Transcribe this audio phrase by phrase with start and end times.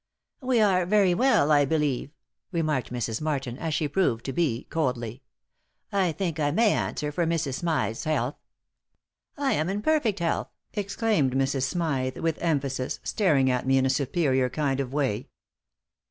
[0.41, 2.09] "We are very well, I believe,"
[2.51, 3.21] remarked Mrs.
[3.21, 5.21] Martin, as she proved to be, coldly.
[5.91, 7.59] "I think I may answer for Mrs.
[7.59, 8.33] Smythe's health."
[9.37, 11.65] "I am in perfect health," exclaimed Mrs.
[11.69, 15.29] Smythe, with emphasis, staring at me in a superior kind of way.